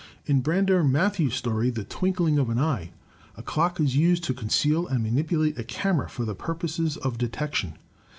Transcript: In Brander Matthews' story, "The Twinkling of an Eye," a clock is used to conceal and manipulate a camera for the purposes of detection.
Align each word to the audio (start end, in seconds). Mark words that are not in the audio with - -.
In 0.25 0.41
Brander 0.41 0.83
Matthews' 0.83 1.35
story, 1.35 1.69
"The 1.69 1.83
Twinkling 1.83 2.39
of 2.39 2.49
an 2.49 2.57
Eye," 2.57 2.89
a 3.35 3.43
clock 3.43 3.79
is 3.79 3.95
used 3.95 4.23
to 4.23 4.33
conceal 4.33 4.87
and 4.87 5.03
manipulate 5.03 5.59
a 5.59 5.63
camera 5.63 6.09
for 6.09 6.25
the 6.25 6.33
purposes 6.33 6.97
of 6.97 7.19
detection. 7.19 7.77